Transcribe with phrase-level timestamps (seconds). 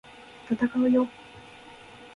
[0.49, 1.07] 闘うよ！！